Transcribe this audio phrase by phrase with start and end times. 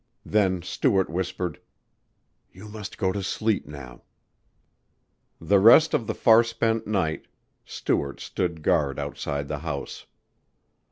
[0.25, 1.59] Then Stuart whispered,
[2.51, 4.01] "You must go to sleep now."
[5.39, 7.27] The rest of the far spent night
[7.65, 10.07] Stuart stood guard outside the house.